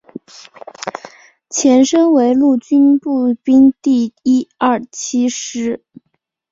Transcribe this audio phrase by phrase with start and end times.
[1.51, 5.83] 前身为陆军步兵第一二七师